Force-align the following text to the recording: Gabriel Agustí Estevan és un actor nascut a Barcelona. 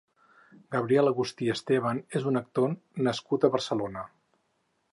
Gabriel 0.75 1.09
Agustí 1.09 1.49
Estevan 1.55 2.01
és 2.21 2.25
un 2.31 2.41
actor 2.43 2.73
nascut 3.09 3.45
a 3.49 3.55
Barcelona. 3.57 4.07